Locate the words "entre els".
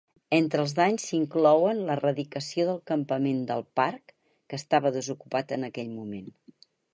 0.35-0.71